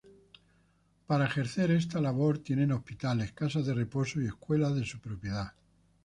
[1.05, 5.53] Para ejercer esta labor, tienen hospitales, casas de reposo y escuelas de su propiedad.